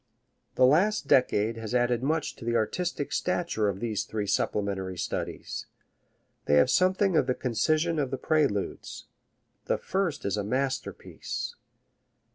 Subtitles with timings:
[0.55, 5.67] The last decade has added much to the artistic stature of these three supplementary studies.
[6.45, 9.05] They have something of the concision of the Preludes.
[9.65, 11.55] The first is a masterpiece.